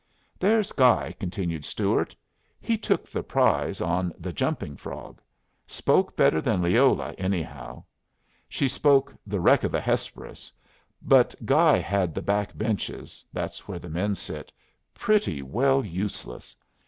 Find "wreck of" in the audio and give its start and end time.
9.39-9.71